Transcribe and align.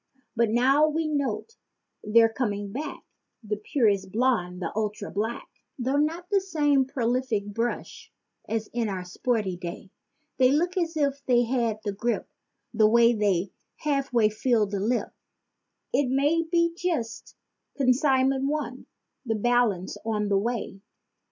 But 0.35 0.49
now 0.49 0.87
we 0.87 1.07
note 1.07 1.57
they're 2.03 2.27
coming 2.33 2.71
back—the 2.71 3.57
purest 3.57 4.11
blonde 4.11 4.63
and 4.63 4.71
ultra 4.75 5.11
black— 5.11 5.47
Though 5.77 5.97
not 5.97 6.27
the 6.31 6.41
same 6.41 6.85
prolific 6.85 7.45
brush 7.45 8.11
as 8.49 8.65
in 8.73 8.89
our 8.89 9.05
sporty 9.05 9.55
day. 9.55 9.91
They 10.37 10.49
look 10.51 10.75
as 10.75 10.97
if 10.97 11.23
they 11.27 11.43
had 11.43 11.81
the 11.83 11.93
grippe, 11.93 12.27
the 12.73 12.89
way 12.89 13.13
they 13.13 13.51
half 13.75 14.11
way 14.11 14.29
fill 14.29 14.65
the 14.65 14.79
lip— 14.79 15.13
It 15.93 16.09
may 16.09 16.41
be 16.51 16.73
just 16.75 17.35
"consignment 17.77 18.47
one," 18.49 18.87
the 19.23 19.35
balance 19.35 19.99
on 20.03 20.29
the 20.29 20.37
way. 20.39 20.81